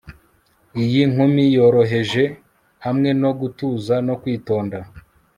[0.83, 2.23] iyi nkumi yoroheje,
[2.85, 4.77] hamwe no gutuza no kwitonda